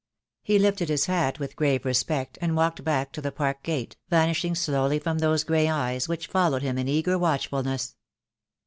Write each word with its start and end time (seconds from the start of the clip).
He 0.41 0.57
lifted 0.57 0.89
his 0.89 1.05
hat 1.05 1.37
with 1.37 1.55
grave 1.55 1.85
respect 1.85 2.39
and 2.41 2.55
walked 2.55 2.83
back 2.83 3.11
to 3.11 3.21
the 3.21 3.31
park 3.31 3.61
gate, 3.61 3.97
vanishing 4.09 4.55
slowly 4.55 4.97
from 4.97 5.19
those 5.19 5.43
grey 5.43 5.69
eyes 5.69 6.09
which 6.09 6.25
followed 6.25 6.63
him 6.63 6.79
in 6.79 6.87
eager 6.87 7.19
watchfulness. 7.19 7.95